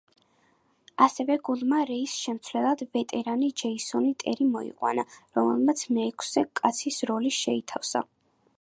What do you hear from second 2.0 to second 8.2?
შემცვლელად ვეტერანი ჯეისონ ტერი მოიყვანა, რომელმაც მეექვსე კაცის როლი შეითავსა.